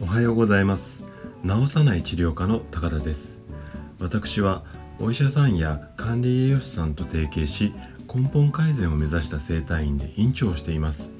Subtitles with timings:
[0.00, 1.04] おはようございます。
[1.44, 3.40] 治さない治療科の高田です。
[3.98, 4.62] 私は
[5.00, 7.74] お医者さんや管理栄養士さんと提携し
[8.14, 11.10] 根本改善を目指した整体院で院長をしています。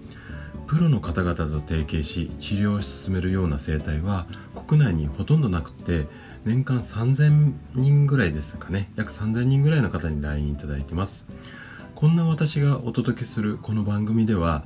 [0.68, 4.29] プロの方々と提携し治療を進めるような整体は
[4.68, 6.07] 国内にほとんどなくて
[6.45, 8.93] 年間3000人ぐらいですかね。
[8.95, 11.27] 約3000人ぐらいの方に来院いただいてます。
[12.01, 14.65] こんな私がお届けするこの番組では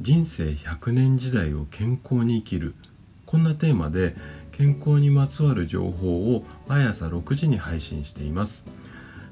[0.00, 2.76] 人生100年時代を健康に生きる
[3.24, 4.14] こんなテーマで
[4.52, 8.62] 健康にまつわる情報を毎朝6時に配信しています。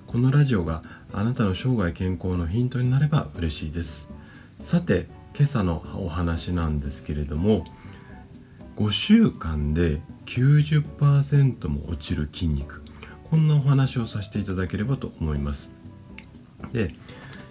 [0.09, 0.83] このラジオが
[1.13, 4.11] あなたの生涯健康のヒントになれば嬉しいです。
[4.59, 7.65] さて今朝のお話なんですけれども
[8.79, 12.83] 5週間で90%も落ちる筋肉。
[13.31, 15.71] こんなお話をさせていただければと思います。
[16.73, 16.93] で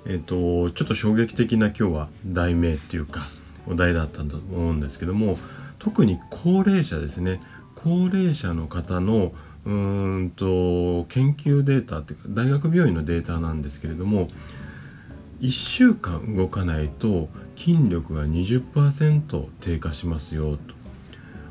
[0.06, 3.22] えっ、とちょっと衝撃的な今日は題名っていうか
[3.68, 5.38] お題だったんだと思うんですけども
[5.80, 7.42] 特に高齢者ですね。
[7.76, 9.34] 高齢者の方の
[9.66, 14.30] うんと研究データっていうか大学病院のデータなんですけれども
[15.42, 20.73] 1週間動かないと筋力が20%低下しますよと。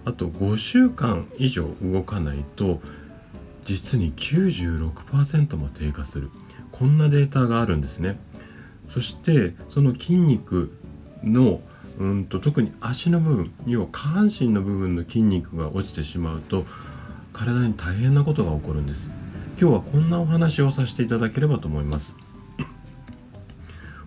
[0.05, 2.81] あと5週間以上動かないと
[3.65, 6.31] 実に96%も低下する。
[6.71, 8.19] こんなデータがあるんですね。
[8.93, 10.77] そしてその筋肉
[11.23, 11.61] の
[11.99, 16.65] うんと特に足の部分要は下半身の部分の筋肉が落ちてしまうと
[17.33, 19.09] 体に大変なことが起こるんです。
[19.59, 22.17] 今日はこんなお話をさせていただければと思います。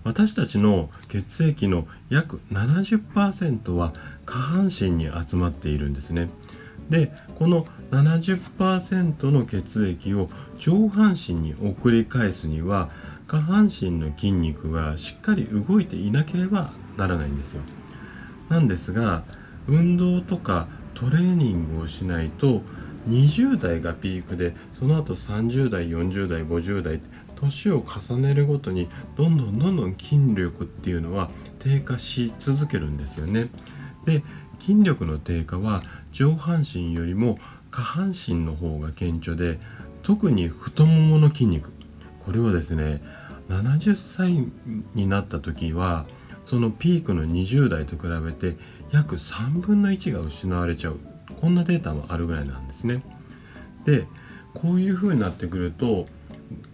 [0.03, 3.93] 私たちの血液の約70%は
[4.27, 6.29] 下半身に集まっているんですね。
[6.89, 12.89] でこの70%の血液を上半身に送り返すには
[13.27, 17.61] 下半身の筋肉がしっかり動いていなければならないんですよ
[18.49, 19.23] なんですが
[19.67, 22.61] 運動とかトレーニングをしないと
[23.09, 27.01] 20代がピークでその後30代40代50代
[27.35, 33.49] 年を重ねるごとにどんどんどんどん筋力っていうのは低下し続けるんですよね。
[34.05, 34.23] で
[34.59, 37.37] 筋力の低下は上半身よりも
[37.69, 39.59] 下半身の方が顕著で
[40.01, 41.74] 特に太ももの筋肉
[42.25, 43.01] これはですね
[43.49, 44.51] 70歳
[44.95, 46.05] になった時は
[46.45, 48.57] そのピークの20代と比べて
[48.91, 50.99] 約3分の1が失われちゃう
[51.39, 53.03] こんなデータもあるぐらいなんですね。
[53.85, 54.07] で
[54.53, 56.07] こういう風になってくると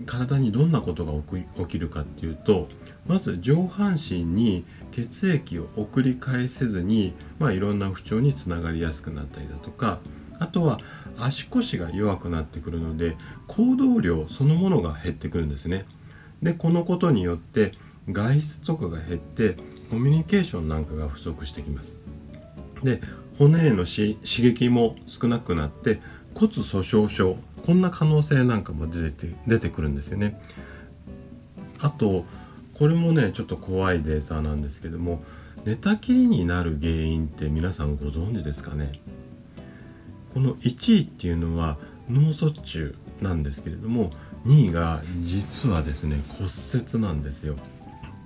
[0.06, 1.13] 体にどんなことが
[1.57, 2.68] 起きるかっていうと
[3.07, 10.00] まず上半身に血液を送り返せずに、まあ、いろんな不調につながりやすくなったりだとか
[10.41, 10.79] あとは
[11.19, 13.16] 足腰が弱くなってくるので
[13.47, 15.85] 行動量そのものが減ってくるんですね。
[16.41, 17.74] でこのことによって
[18.12, 19.56] 外出とかが減って
[19.91, 21.96] コミュニケーションなんかが不足してきます。
[22.84, 23.01] で
[23.38, 26.00] 骨への刺激も少なくなって
[26.34, 30.41] 骨粗しょう症こんな可能性なんかも出て出てくるんですよね。
[31.80, 32.25] あと
[32.74, 35.19] これもねちょっと怖いデータなんですけども
[35.66, 38.94] 寝たきりになる原因って皆さんご存知ですかね？
[40.34, 41.78] この1位っていうのは
[42.09, 44.09] 脳卒中なんですけれども
[44.46, 46.50] 2位が実はですね骨
[46.84, 47.56] 折なんですよ。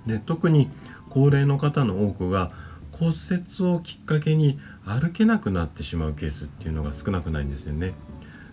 [0.06, 0.70] で特に
[1.10, 2.50] 高齢の方の多くが
[2.92, 7.92] 骨折をきっかけに歩けなくなってしまうケースっていうのが少なくないんですよね。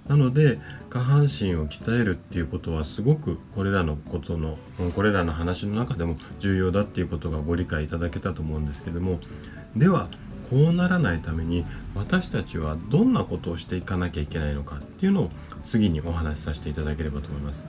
[0.07, 0.59] なので
[0.89, 4.57] 下半身を鍛えるっていうことはすごくこれらのことの
[4.95, 9.19] これらの話の中でも重要だっていうことがご理解いただけたと思うんですけども
[9.77, 10.09] では
[10.49, 11.65] こうならないために
[11.95, 15.29] 私たちはどんなことをしていかなきゃいけないのかっていうのを
[15.63, 17.63] 次にお話しさせていただければと思います。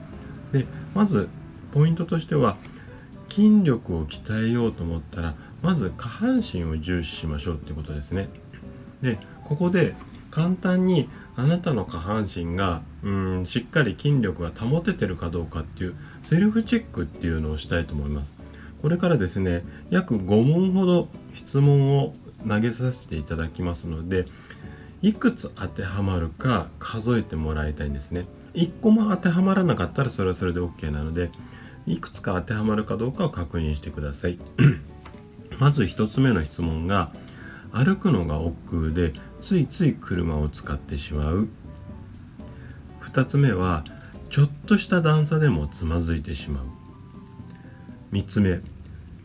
[0.51, 1.29] でまず
[1.71, 2.57] ポイントとしては
[3.29, 8.29] 筋力を鍛えようと思ったらまず下半身を重視しましょうってことですね。
[9.01, 9.93] でここで
[10.31, 18.33] 簡単にあなたの下半身がうんしっかり筋力が保ててるかどうかっていうセルフチェックっていうのをしたいと思います。
[18.81, 22.13] これからですね約5問ほど質問を
[22.47, 24.25] 投げさせていただきますので
[25.01, 28.25] いくつ当てはまるか数えてもらいたいんですね。
[28.53, 31.29] 1個も当てはまらなかったらそれはそれで OK なので
[31.85, 34.39] いくつか当てはまるかどうかを確認してください。
[35.59, 37.11] まず1つ目の質問が
[37.71, 41.49] 歩くのが億劫でついつい車を使ってしまう
[43.01, 43.83] 2つ目は
[44.29, 46.65] ちょっとした段差でもつまずいてしまう
[48.13, 48.61] 3つ目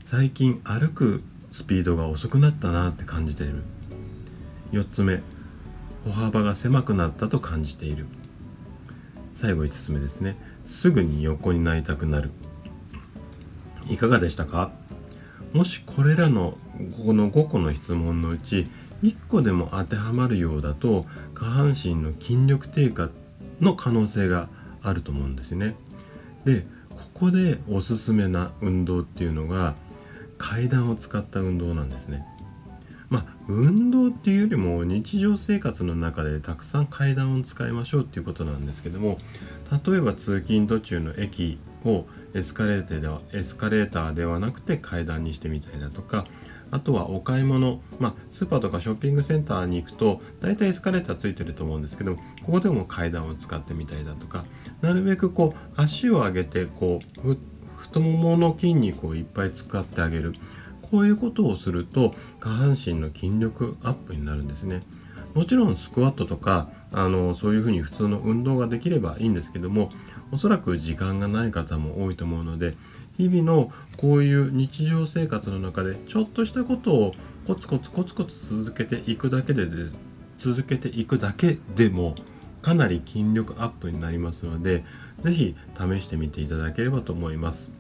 [0.03, 3.63] 最近歩くスピードが遅くなったなって感じている。
[4.73, 5.21] 4つ目
[6.05, 8.07] 歩幅が狭くなったと感じている。
[9.35, 10.37] 最後5つ目ですね。
[10.65, 12.31] すぐに横になりたくなる。
[13.89, 14.71] いかがでしたか？
[15.53, 16.57] もしこれらの
[17.05, 18.69] この5個の質問のうち
[19.03, 23.11] 1個でも当てはまるようだと下半身の筋力低下
[23.61, 24.49] の可能性が
[24.83, 25.75] あると思うんですね。
[26.45, 29.75] でここでおすすめな運動っていうのが
[30.41, 32.27] 階段を使った運動なんですね。
[33.11, 39.19] まあ運動っていうよりも日常生活の中でたくさん階段を使いましょうっていうことなんですけども
[39.87, 46.25] 例えば通勤途中の駅をエスカレーターではエスカレーターではなくて階段にしてみたりだとか
[46.71, 54.45] あとはお買い物、まあ、スーパーとかショッピングセンターに行くと大体エスカレーターついてると思うんですけどここでも階段を使ってみたりだとか
[54.81, 57.37] なるべくこう足を上げてこう
[57.81, 60.35] 太ももの筋肉をいっぱい使ってあげる。
[60.91, 64.83] こういうことをすると下半身の筋力アップになるんですね。
[65.35, 69.91] もちろんスクワットとかあのそういうふうに普通の運動ができればいいんですけども
[70.33, 72.75] おそらく時間がない方も多いと思うので
[73.17, 77.15] 日々のこういう日常生活の中でちょっとしたことを
[77.47, 79.67] コツコツコツコツ続けていくだけで
[80.37, 82.15] 続けていくだけでも
[82.63, 84.85] かなり筋力アップになりますので
[85.21, 87.73] 是非試してみていただければと思います。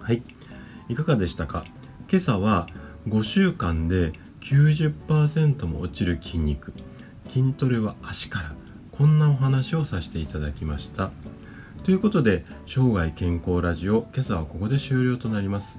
[0.00, 0.22] はい。
[0.88, 1.64] いかがでしたか？
[2.10, 2.68] 今朝は
[3.08, 6.72] 5週間で90%も落ちる筋肉。
[7.30, 8.54] 筋トレは足から。
[8.90, 11.10] こんなお話をさせていただきました。
[11.82, 15.78] ということで生涯健康ラジオ今朝はここで終了となります。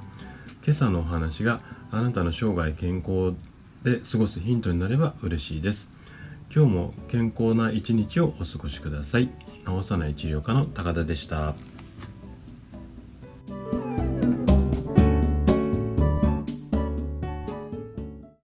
[0.66, 1.62] 今朝のお話が
[1.92, 3.36] あなたの生涯健康
[3.84, 5.90] で過ごすヒントになれば嬉しいです。
[6.56, 9.30] 今日も健康な一日をお過ごしください
[9.66, 11.56] 治さない治療科の高田でした。